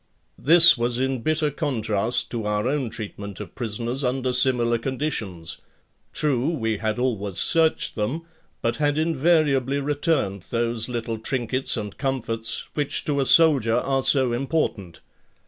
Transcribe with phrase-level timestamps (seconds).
[0.39, 5.59] This was in bitter contrast to our own treatment of prisoners under similar conditions.
[6.11, 8.23] True, we had always searched them
[8.63, 14.33] but had invariably returned those little trinkets and comforts which to a soldier are so
[14.33, 15.01] important.